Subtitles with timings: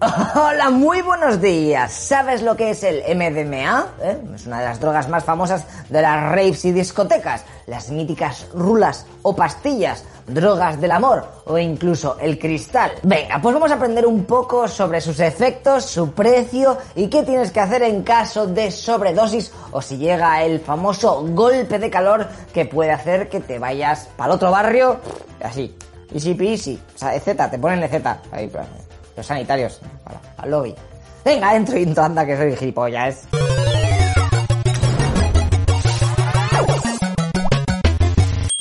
[0.00, 1.92] Hola, muy buenos días.
[1.92, 3.86] ¿Sabes lo que es el MDMA?
[4.00, 4.18] ¿Eh?
[4.34, 7.44] Es una de las drogas más famosas de las raves y discotecas.
[7.66, 12.92] Las míticas rulas o pastillas, drogas del amor o incluso el cristal.
[13.02, 17.50] Venga, pues vamos a aprender un poco sobre sus efectos, su precio y qué tienes
[17.50, 22.64] que hacer en caso de sobredosis o si llega el famoso golpe de calor que
[22.64, 24.98] puede hacer que te vayas para otro barrio
[25.42, 25.76] así.
[26.14, 26.80] Easy peasy.
[26.94, 28.02] O sea, EZ, te ponen EZ.
[28.32, 28.66] Ahí, pues,
[29.20, 29.80] los sanitarios.
[30.38, 30.74] al lobby.
[31.22, 33.26] Venga, entro y anda que soy gilipollas.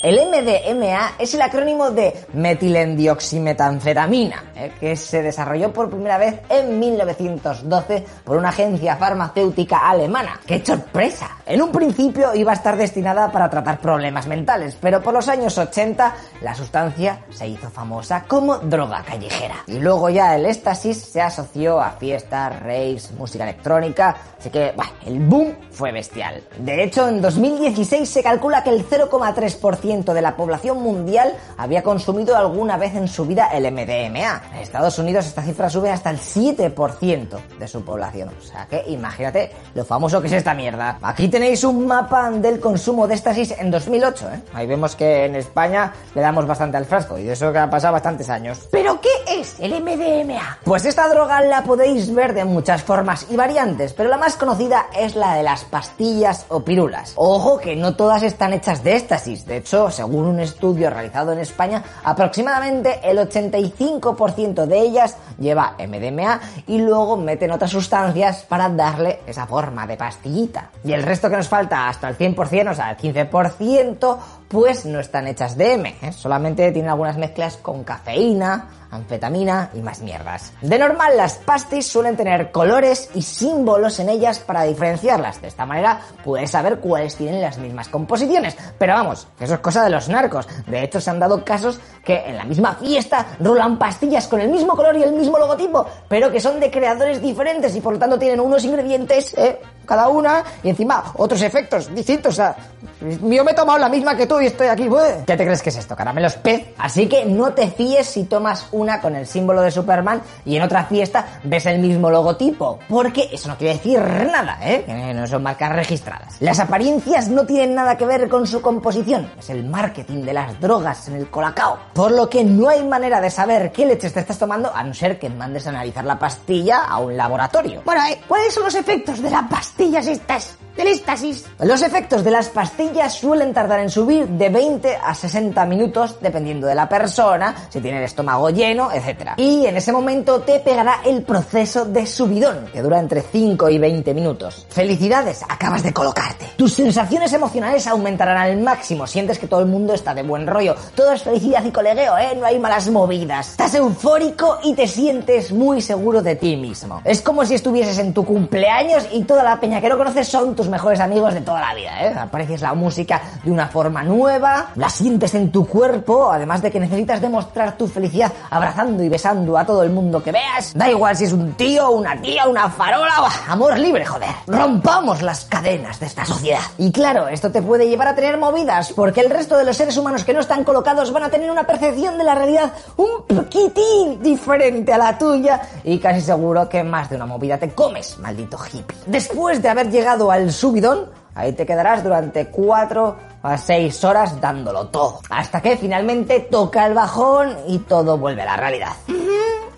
[0.01, 4.71] El MDMA es el acrónimo de metilendioximetanfetamina, ¿eh?
[4.79, 10.39] que se desarrolló por primera vez en 1912 por una agencia farmacéutica alemana.
[10.45, 11.38] ¡Qué sorpresa!
[11.49, 15.57] En un principio iba a estar destinada para tratar problemas mentales, pero por los años
[15.57, 19.55] 80 la sustancia se hizo famosa como droga callejera.
[19.65, 24.75] Y luego ya el éxtasis se asoció a fiestas, raves, música electrónica, así que
[25.07, 26.43] el boom fue bestial.
[26.59, 32.37] De hecho, en 2016 se calcula que el 0,3% de la población mundial había consumido
[32.37, 34.43] alguna vez en su vida el MDMA.
[34.53, 38.29] En Estados Unidos esta cifra sube hasta el 7% de su población.
[38.37, 40.99] O sea que imagínate lo famoso que es esta mierda.
[41.01, 44.29] Aquí tenéis un mapa del consumo de éxtasis en 2008.
[44.29, 44.41] ¿eh?
[44.53, 47.69] Ahí vemos que en España le damos bastante al frasco y de eso que ha
[47.69, 48.67] pasado bastantes años.
[48.69, 50.57] ¿Pero qué es el MDMA?
[50.65, 54.87] Pues esta droga la podéis ver de muchas formas y variantes, pero la más conocida
[54.93, 57.13] es la de las pastillas o pirulas.
[57.15, 59.45] Ojo que no todas están hechas de éxtasis.
[59.45, 66.41] De hecho, según un estudio realizado en España, aproximadamente el 85% de ellas lleva MDMA
[66.67, 70.71] y luego meten otras sustancias para darle esa forma de pastillita.
[70.83, 74.17] Y el resto que nos falta, hasta el 100%, o sea, el 15%,
[74.47, 76.11] pues no están hechas de M, ¿eh?
[76.11, 80.51] solamente tienen algunas mezclas con cafeína, anfetamina y más mierdas.
[80.61, 85.41] De normal, las pastis suelen tener colores y símbolos en ellas para diferenciarlas.
[85.41, 88.57] De esta manera puedes saber cuáles tienen las mismas composiciones.
[88.77, 90.47] Pero vamos, eso es cosa de los narcos.
[90.65, 94.49] De hecho, se han dado casos que en la misma fiesta rulan pastillas con el
[94.49, 97.99] mismo color y el mismo logotipo, pero que son de creadores diferentes y por lo
[97.99, 99.59] tanto tienen unos ingredientes, ¿eh?
[99.89, 102.33] Cada una, y encima otros efectos distintos.
[102.33, 102.55] O sea,
[103.01, 104.87] yo me he tomado la misma que tú y estoy aquí.
[105.25, 105.95] ¿Qué te crees que es esto?
[105.95, 106.67] Caramelos pez.
[106.77, 110.63] Así que no te fíes si tomas una con el símbolo de Superman y en
[110.63, 112.79] otra fiesta ves el mismo logotipo.
[112.87, 114.83] Porque eso no quiere decir nada, ¿eh?
[114.85, 116.35] Que no son marcas registradas.
[116.39, 119.31] Las apariencias no tienen nada que ver con su composición.
[119.39, 121.79] Es el marketing de las drogas en el colacao.
[121.93, 124.93] Por lo que no hay manera de saber qué leches te estás tomando a no
[124.93, 127.81] ser que mandes a analizar la pastilla a un laboratorio.
[127.85, 128.19] Bueno, ¿eh?
[128.27, 129.47] ¿cuáles son los efectos de la
[129.79, 130.58] pastilla estas?
[130.79, 131.43] Del éxtasis.
[131.59, 136.67] Los efectos de las pastillas suelen tardar en subir de 20 a 60 minutos dependiendo
[136.67, 139.31] de la persona, si tiene el estómago lleno, etc.
[139.35, 143.77] Y en ese momento te pegará el proceso de subidón, que dura entre 5 y
[143.77, 144.67] 20 minutos.
[144.69, 146.45] Felicidades, acabas de colocarte.
[146.55, 150.77] Tus sensaciones emocionales aumentarán al máximo, sientes que todo el mundo está de buen rollo,
[150.95, 152.37] todo es felicidad y colegueo, ¿eh?
[152.39, 153.49] No hay malas movidas.
[153.49, 157.01] Estás eufórico y te sientes muy seguro de ti mismo.
[157.03, 160.55] Es como si estuvieses en tu cumpleaños y toda la peña que no conoces son
[160.55, 162.15] tus mejores amigos de toda la vida, ¿eh?
[162.17, 166.79] Aprecias la música de una forma nueva, la sientes en tu cuerpo, además de que
[166.79, 170.73] necesitas demostrar tu felicidad abrazando y besando a todo el mundo que veas.
[170.73, 173.13] Da igual si es un tío, una tía, una farola,
[173.47, 174.29] amor libre, joder.
[174.47, 176.61] Rompamos las cadenas de esta sociedad.
[176.77, 179.97] Y claro, esto te puede llevar a tener movidas, porque el resto de los seres
[179.97, 184.21] humanos que no están colocados van a tener una percepción de la realidad un poquitín
[184.21, 188.57] diferente a la tuya y casi seguro que más de una movida te comes, maldito
[188.71, 188.97] hippie.
[189.05, 194.87] Después de haber llegado al subidón, ahí te quedarás durante cuatro a seis horas dándolo
[194.87, 195.21] todo.
[195.29, 198.91] Hasta que finalmente toca el bajón y todo vuelve a la realidad.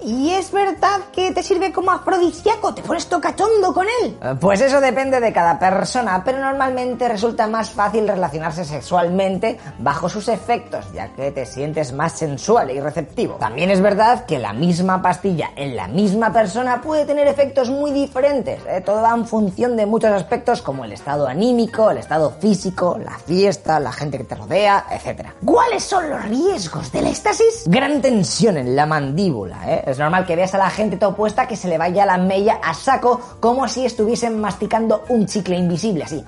[0.04, 2.74] ¿Y es verdad que te sirve como afrodisíaco?
[2.74, 4.18] ¿Te pones tocachondo con él?
[4.22, 10.10] Eh, pues eso depende de cada persona, pero normalmente resulta más fácil relacionarse sexualmente bajo
[10.10, 13.36] sus efectos, ya que te sientes más sensual y receptivo.
[13.36, 17.92] También es verdad que la misma pastilla en la misma persona puede tener efectos muy
[17.92, 18.60] diferentes.
[18.68, 18.82] ¿eh?
[18.82, 23.20] Todo va en función de muchos aspectos como el estado anímico, el estado físico, la
[23.20, 25.28] fiesta, la gente que te rodea, etc.
[25.46, 27.66] ¿Cuáles son los riesgos del éxtasis?
[27.68, 29.91] Gran tensión en la mandíbula, ¿eh?
[29.92, 32.60] Es normal que veas a la gente te opuesta que se le vaya la mella
[32.64, 36.24] a saco como si estuviesen masticando un chicle invisible así.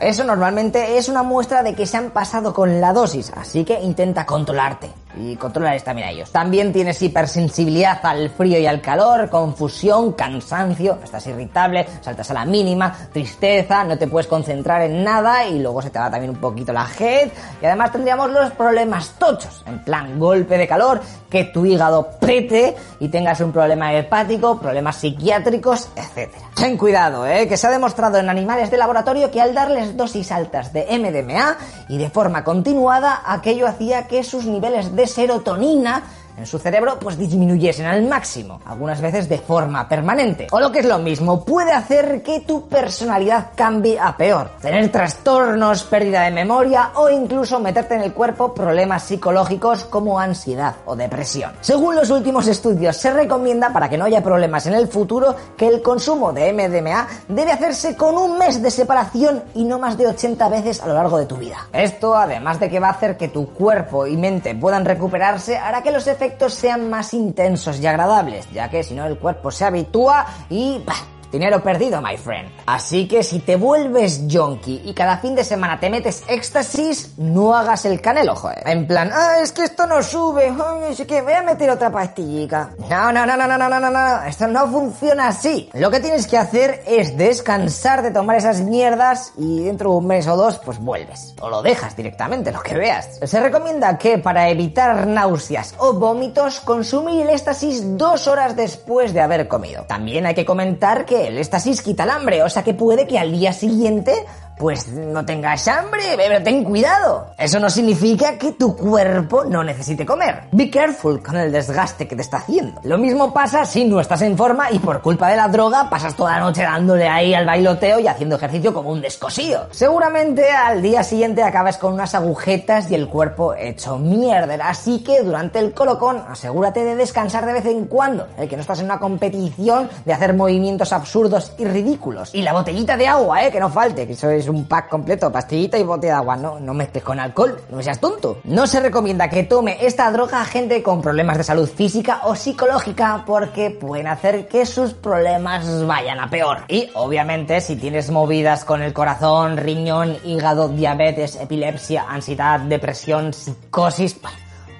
[0.00, 3.78] Eso normalmente es una muestra de que se han pasado con la dosis, así que
[3.80, 6.30] intenta controlarte y controlar también a ellos.
[6.30, 12.44] También tienes hipersensibilidad al frío y al calor, confusión, cansancio, estás irritable, saltas a la
[12.44, 16.40] mínima, tristeza, no te puedes concentrar en nada y luego se te va también un
[16.40, 17.28] poquito la head
[17.60, 22.76] y además tendríamos los problemas tochos, en plan golpe de calor, que tu hígado pete
[22.98, 26.32] y tengas un problema hepático, problemas psiquiátricos, etc.
[26.54, 27.48] Ten cuidado, ¿eh?
[27.48, 31.56] que se ha demostrado en animales de laboratorio que al darles dosis altas de MDMA
[31.88, 36.02] y de forma continuada, aquello hacía que sus niveles de de serotonina
[36.40, 40.46] en su cerebro pues disminuyesen al máximo, algunas veces de forma permanente.
[40.50, 44.90] O lo que es lo mismo, puede hacer que tu personalidad cambie a peor, tener
[44.90, 50.96] trastornos, pérdida de memoria o incluso meterte en el cuerpo problemas psicológicos como ansiedad o
[50.96, 51.52] depresión.
[51.60, 55.68] Según los últimos estudios, se recomienda para que no haya problemas en el futuro que
[55.68, 60.06] el consumo de MDMA debe hacerse con un mes de separación y no más de
[60.06, 61.68] 80 veces a lo largo de tu vida.
[61.72, 65.82] Esto, además de que va a hacer que tu cuerpo y mente puedan recuperarse, hará
[65.82, 69.64] que los efectos sean más intensos y agradables, ya que si no el cuerpo se
[69.64, 70.82] habitúa y...
[71.30, 72.50] Dinero perdido, my friend.
[72.66, 77.54] Así que si te vuelves yonki y cada fin de semana te metes éxtasis, no
[77.54, 78.62] hagas el canelo, joder.
[78.66, 81.90] En plan, ah, es que esto no sube, Ay, es que voy a meter otra
[81.90, 82.70] pastillica.
[82.88, 85.70] No, no, no, no, no, no, no, no, esto no funciona así.
[85.74, 90.06] Lo que tienes que hacer es descansar de tomar esas mierdas y dentro de un
[90.08, 91.34] mes o dos, pues vuelves.
[91.40, 93.20] O lo dejas directamente, lo que veas.
[93.22, 99.20] Se recomienda que para evitar náuseas o vómitos, consumir el éxtasis dos horas después de
[99.20, 99.84] haber comido.
[99.84, 103.18] También hay que comentar que el éxtasis quita el hambre, o sea que puede que
[103.18, 104.12] al día siguiente
[104.60, 107.28] pues no tengas hambre, pero ten cuidado.
[107.38, 110.42] Eso no significa que tu cuerpo no necesite comer.
[110.52, 112.78] Be careful con el desgaste que te está haciendo.
[112.84, 116.14] Lo mismo pasa si no estás en forma y por culpa de la droga pasas
[116.14, 119.60] toda la noche dándole ahí al bailoteo y haciendo ejercicio como un descosío.
[119.70, 124.58] Seguramente al día siguiente acabas con unas agujetas y el cuerpo hecho mierda.
[124.68, 128.60] Así que durante el colocón asegúrate de descansar de vez en cuando, el que no
[128.60, 132.34] estás en una competición de hacer movimientos absurdos y ridículos.
[132.34, 135.32] Y la botellita de agua, eh, que no falte, que eso es un pack completo,
[135.32, 136.36] pastillita y bote de agua.
[136.36, 138.38] No, no mezcles con alcohol, no seas tonto.
[138.44, 142.34] No se recomienda que tome esta droga a gente con problemas de salud física o
[142.34, 146.58] psicológica porque pueden hacer que sus problemas vayan a peor.
[146.68, 154.16] Y obviamente si tienes movidas con el corazón, riñón, hígado, diabetes, epilepsia, ansiedad, depresión, psicosis,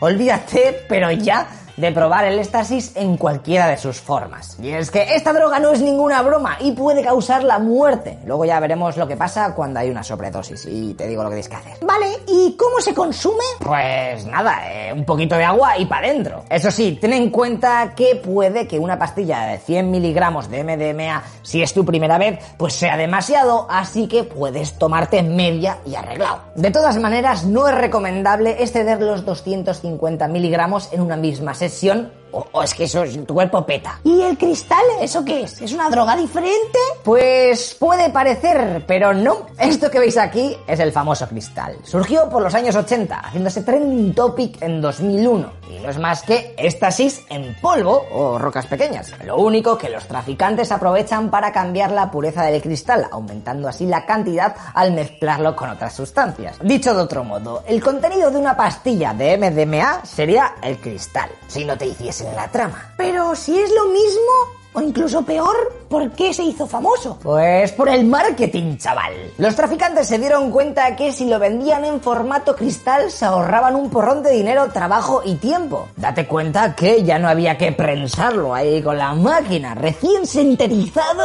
[0.01, 1.47] olvídate, pero ya
[1.77, 4.57] de probar el éxtasis en cualquiera de sus formas.
[4.61, 8.19] Y es que esta droga no es ninguna broma y puede causar la muerte.
[8.25, 11.37] Luego ya veremos lo que pasa cuando hay una sobredosis y te digo lo que
[11.37, 11.73] tienes que hacer.
[11.83, 13.45] Vale, ¿y cómo se consume?
[13.61, 16.45] Pues nada, eh, un poquito de agua y para adentro.
[16.49, 21.23] Eso sí, ten en cuenta que puede que una pastilla de 100 miligramos de MDMA,
[21.43, 26.41] si es tu primera vez, pues sea demasiado, así que puedes tomarte media y arreglado.
[26.55, 32.63] De todas maneras, no es recomendable exceder los 250 miligramos en una misma sesión o,
[32.63, 34.01] es que eso tu cuerpo peta.
[34.05, 34.85] ¿Y el cristal?
[35.01, 35.61] ¿Eso qué es?
[35.61, 36.79] ¿Es una droga diferente?
[37.05, 39.47] Pues puede parecer, pero no.
[39.59, 41.77] Esto que veis aquí es el famoso cristal.
[41.85, 45.53] Surgió por los años 80, haciéndose trending topic en 2001.
[45.71, 49.13] Y no es más que éxtasis en polvo o rocas pequeñas.
[49.25, 54.05] Lo único que los traficantes aprovechan para cambiar la pureza del cristal, aumentando así la
[54.05, 56.57] cantidad al mezclarlo con otras sustancias.
[56.63, 61.31] Dicho de otro modo, el contenido de una pastilla de MDMA sería el cristal.
[61.47, 62.93] Si no te hiciese en la trama.
[62.97, 67.19] Pero si es lo mismo, o incluso peor, ¿por qué se hizo famoso?
[67.23, 69.13] Pues por el marketing, chaval.
[69.39, 73.91] Los traficantes se dieron cuenta que si lo vendían en formato cristal se ahorraban un
[73.91, 75.89] porrón de dinero, trabajo y tiempo.
[75.97, 79.75] Date cuenta que ya no había que prensarlo ahí con la máquina.
[79.75, 81.25] Recién sintetizado,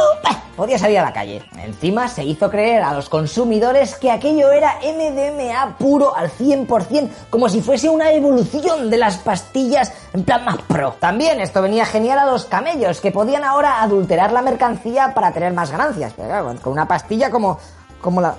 [0.56, 1.42] podía salir a la calle.
[1.62, 7.48] Encima se hizo creer a los consumidores que aquello era MDMA puro al 100%, como
[7.48, 10.96] si fuese una evolución de las pastillas en plan más pro.
[10.98, 15.52] También esto venía genial a los camellos, que podían ahora adulterar la mercancía para tener
[15.52, 16.14] más ganancias.
[16.62, 17.58] Con una pastilla como,
[18.00, 18.34] como la...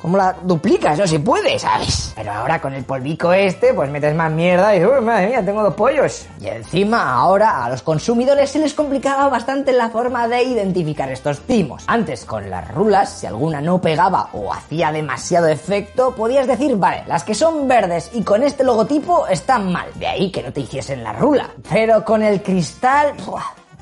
[0.00, 0.98] ¿Cómo la duplicas?
[0.98, 2.14] No se puede, ¿sabes?
[2.16, 5.62] Pero ahora con el polvico este, pues metes más mierda y, uy, madre mía, tengo
[5.62, 6.26] dos pollos.
[6.40, 11.40] Y encima, ahora a los consumidores se les complicaba bastante la forma de identificar estos
[11.40, 11.84] timos.
[11.86, 17.04] Antes, con las rulas, si alguna no pegaba o hacía demasiado efecto, podías decir, vale,
[17.06, 19.90] las que son verdes y con este logotipo están mal.
[19.96, 21.50] De ahí que no te hiciesen la rula.
[21.68, 23.12] Pero con el cristal,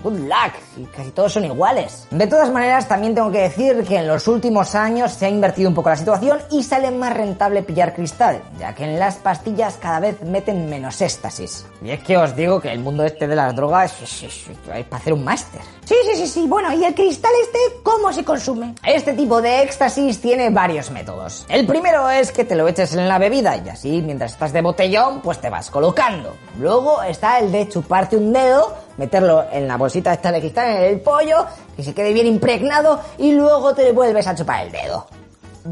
[0.02, 2.06] Good luck, y casi todos son iguales.
[2.10, 5.68] De todas maneras, también tengo que decir que en los últimos años se ha invertido
[5.68, 9.76] un poco la situación y sale más rentable pillar cristal, ya que en las pastillas
[9.80, 11.66] cada vez meten menos éxtasis.
[11.82, 15.12] Y es que os digo que el mundo este de las drogas es, para hacer
[15.12, 15.60] un máster.
[15.84, 16.46] Sí, sí, sí, sí.
[16.46, 18.74] Bueno, ¿y el cristal este cómo se consume?
[18.84, 21.46] Este tipo de éxtasis tiene varios métodos.
[21.48, 24.60] El primero es que te lo eches en la bebida y así mientras estás de
[24.60, 26.36] botellón pues te vas colocando.
[26.58, 30.82] Luego está el de chuparte un dedo, meterlo en la bolsita esta de cristal en
[30.82, 35.06] el pollo, que se quede bien impregnado y luego te vuelves a chupar el dedo.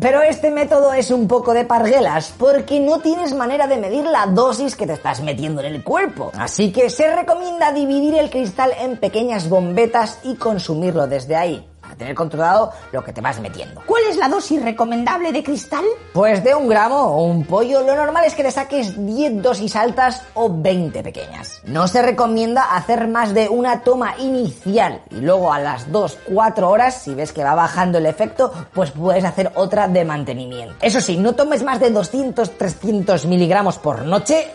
[0.00, 4.26] Pero este método es un poco de parguelas porque no tienes manera de medir la
[4.26, 6.33] dosis que te estás metiendo en el cuerpo.
[6.38, 11.66] Así que se recomienda dividir el cristal en pequeñas bombetas y consumirlo desde ahí,
[11.97, 13.83] para tener controlado lo que te vas metiendo.
[13.87, 15.85] ¿Cuál es la dosis recomendable de cristal?
[16.12, 19.75] Pues de un gramo o un pollo, lo normal es que le saques 10 dosis
[19.76, 21.61] altas o 20 pequeñas.
[21.65, 27.03] No se recomienda hacer más de una toma inicial y luego a las 2-4 horas,
[27.03, 30.75] si ves que va bajando el efecto, pues puedes hacer otra de mantenimiento.
[30.81, 34.49] Eso sí, no tomes más de 200-300 miligramos por noche,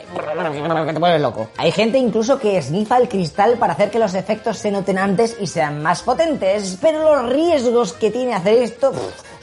[0.86, 1.48] que te vuelves loco.
[1.58, 5.38] Hay gente incluso que esnifa el cristal para hacer que los efectos se noten antes
[5.40, 8.94] y sean más potentes, pero los riesgos que tiene hacer esto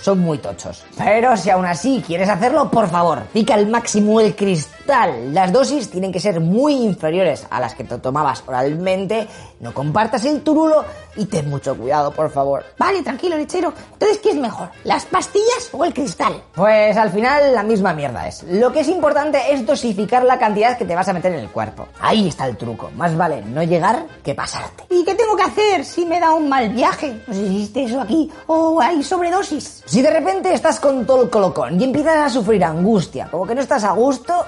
[0.01, 0.85] son muy tochos.
[0.97, 5.35] Pero si aún así quieres hacerlo, por favor, pica al máximo el cristal.
[5.35, 9.29] Las dosis tienen que ser muy inferiores a las que te tomabas oralmente.
[9.61, 10.85] No compartas el turulo
[11.17, 12.65] y ten mucho cuidado, por favor.
[12.79, 13.73] Vale, tranquilo, lechero.
[13.93, 14.71] Entonces, ¿qué es mejor?
[14.85, 16.43] ¿Las pastillas o el cristal?
[16.55, 18.45] Pues al final la misma mierda es.
[18.45, 21.51] Lo que es importante es dosificar la cantidad que te vas a meter en el
[21.51, 21.89] cuerpo.
[22.01, 22.91] Ahí está el truco.
[22.97, 24.85] Más vale no llegar que pasarte.
[24.91, 27.21] ¿Y qué tengo que hacer si me da un mal viaje?
[27.27, 29.83] No sé si existe eso aquí o hay sobredosis.
[29.89, 33.55] Si de repente estás con todo el colocón y empiezas a sufrir angustia, como que
[33.55, 34.45] no estás a gusto,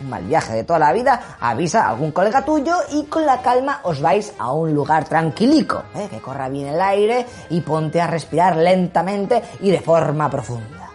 [0.00, 3.42] un mal viaje de toda la vida, avisa a algún colega tuyo y con la
[3.42, 6.08] calma os vais a un lugar tranquilico, ¿eh?
[6.08, 10.88] que corra bien el aire y ponte a respirar lentamente y de forma profunda.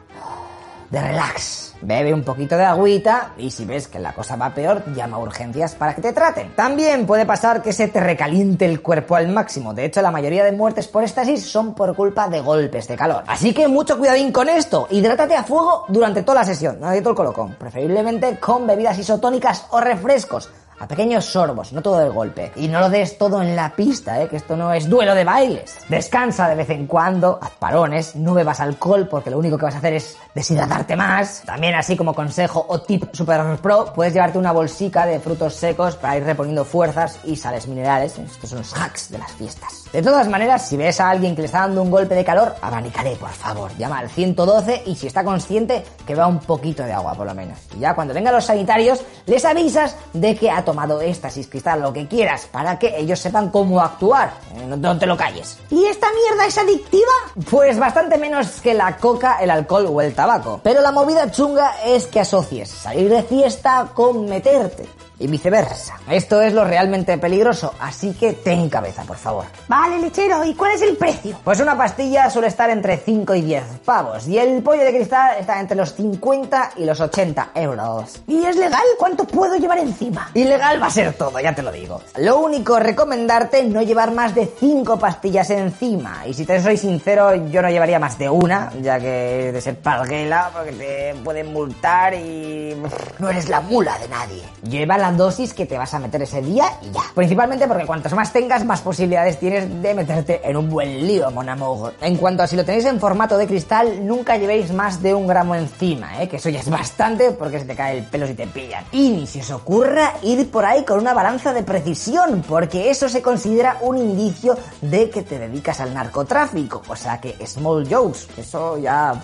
[0.89, 1.72] De relax.
[1.83, 5.19] Bebe un poquito de agüita y si ves que la cosa va peor, llama a
[5.19, 6.55] urgencias para que te traten.
[6.55, 9.73] También puede pasar que se te recaliente el cuerpo al máximo.
[9.73, 13.23] De hecho, la mayoría de muertes por estasis son por culpa de golpes de calor.
[13.27, 14.87] Así que mucho cuidadín con esto.
[14.89, 17.55] Hidrátate a fuego durante toda la sesión, no de todo el colocón.
[17.59, 20.49] Preferiblemente con bebidas isotónicas o refrescos.
[20.79, 22.51] A pequeños sorbos, no todo el golpe.
[22.55, 24.27] Y no lo des todo en la pista, ¿eh?
[24.27, 25.77] que esto no es duelo de bailes.
[25.89, 29.75] Descansa de vez en cuando, haz parones, no bebas alcohol porque lo único que vas
[29.75, 31.43] a hacer es deshidratarte más.
[31.45, 35.95] También así como consejo o tip super pro, puedes llevarte una bolsica de frutos secos
[35.95, 38.17] para ir reponiendo fuerzas y sales minerales.
[38.17, 39.85] Estos son los hacks de las fiestas.
[39.91, 42.55] De todas maneras, si ves a alguien que le está dando un golpe de calor,
[42.61, 43.71] abanícale, por favor.
[43.77, 47.33] Llama al 112 y si está consciente, que beba un poquito de agua por lo
[47.33, 47.59] menos.
[47.75, 51.93] Y ya cuando vengan los sanitarios, les avisas de que ha tomado éxtasis, cristal, lo
[51.93, 54.33] que quieras, para que ellos sepan cómo actuar.
[54.55, 55.59] Eh, No, no te lo calles.
[55.69, 57.11] ¿Y esta mierda es adictiva?
[57.51, 60.59] Pues bastante menos que la coca, el alcohol o el tabaco.
[60.63, 64.87] Pero la movida chunga es que asocies salir de fiesta con meterte.
[65.23, 65.95] Y viceversa.
[66.09, 69.45] Esto es lo realmente peligroso, así que ten cabeza, por favor.
[69.69, 70.43] Vale, lechero.
[70.43, 71.39] ¿Y cuál es el precio?
[71.45, 74.27] Pues una pastilla suele estar entre 5 y 10 pavos.
[74.27, 78.21] Y el pollo de cristal está entre los 50 y los 80 euros.
[78.27, 78.83] ¿Y es legal?
[78.99, 80.29] ¿Cuánto puedo llevar encima?
[80.33, 82.01] Ilegal va a ser todo, ya te lo digo.
[82.17, 86.27] Lo único recomendarte no llevar más de 5 pastillas encima.
[86.27, 89.77] Y si te soy sincero, yo no llevaría más de una, ya que de ser
[89.77, 92.75] palguela, porque te pueden multar y
[93.19, 94.43] no eres la mula de nadie.
[94.63, 97.01] Lleva la dosis que te vas a meter ese día y ya.
[97.13, 101.47] Principalmente porque cuantos más tengas, más posibilidades tienes de meterte en un buen lío, mon
[101.47, 101.93] amour.
[102.01, 105.27] En cuanto a si lo tenéis en formato de cristal, nunca llevéis más de un
[105.27, 106.27] gramo encima, ¿eh?
[106.27, 108.83] que eso ya es bastante porque se te cae el pelo si te pillan.
[108.91, 113.09] Y ni se os ocurra ir por ahí con una balanza de precisión, porque eso
[113.09, 116.81] se considera un indicio de que te dedicas al narcotráfico.
[116.87, 119.13] O sea que small jokes, eso ya...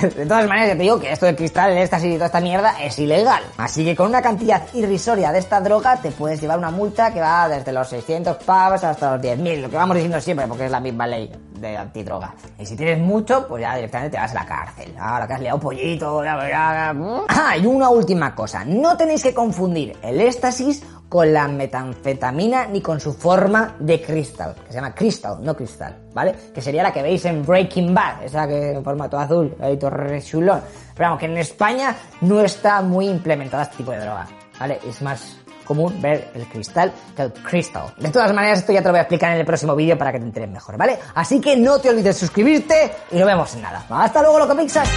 [0.00, 2.76] De todas maneras, ya te digo que esto del cristal, éxtasis y toda esta mierda
[2.80, 3.42] es ilegal.
[3.56, 7.20] Así que con una cantidad irrisoria de esta droga te puedes llevar una multa que
[7.20, 10.70] va desde los 600 pavos hasta los 10.000, lo que vamos diciendo siempre porque es
[10.70, 12.34] la misma ley de antidroga.
[12.58, 14.94] Y si tienes mucho, pues ya directamente te vas a la cárcel.
[14.98, 16.22] Ahora que has liado pollito.
[16.22, 18.62] Ah, y una última cosa.
[18.64, 24.54] No tenéis que confundir el éxtasis con la metanfetamina ni con su forma de cristal,
[24.54, 26.32] que se llama crystal, no cristal, ¿vale?
[26.54, 29.90] Que sería la que veis en Breaking Bad, esa que en formato azul, ahí todo
[29.90, 30.62] re chulón.
[30.94, 34.28] Pero vamos, que en España no está muy implementada este tipo de droga,
[34.60, 34.78] ¿vale?
[34.86, 37.94] Es más común ver el cristal que el crystal.
[37.96, 40.12] De todas maneras, esto ya te lo voy a explicar en el próximo vídeo para
[40.12, 40.98] que te enteres mejor, ¿vale?
[41.14, 43.84] Así que no te olvides de suscribirte y nos vemos en nada.
[43.88, 44.88] ¡Hasta luego, loco pixas!